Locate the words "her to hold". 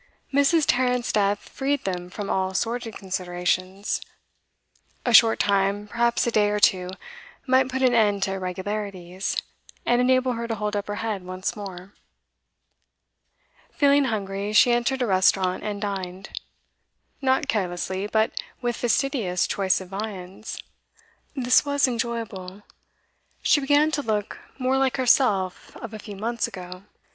10.33-10.75